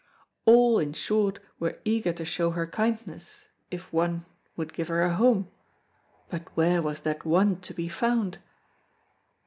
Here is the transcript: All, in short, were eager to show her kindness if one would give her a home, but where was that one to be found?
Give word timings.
All, 0.45 0.79
in 0.79 0.93
short, 0.93 1.39
were 1.59 1.79
eager 1.85 2.11
to 2.11 2.25
show 2.25 2.49
her 2.49 2.65
kindness 2.65 3.49
if 3.69 3.93
one 3.93 4.25
would 4.57 4.73
give 4.73 4.87
her 4.87 5.03
a 5.03 5.13
home, 5.13 5.51
but 6.27 6.41
where 6.57 6.81
was 6.81 7.01
that 7.01 7.23
one 7.23 7.59
to 7.59 7.71
be 7.71 7.87
found? 7.87 8.39